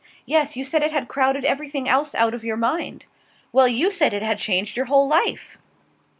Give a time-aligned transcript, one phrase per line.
[0.25, 0.57] "Yes.
[0.57, 3.05] You said it had crowded everything else out of your mind."
[3.53, 5.59] "Well you said it had changed your whole life!"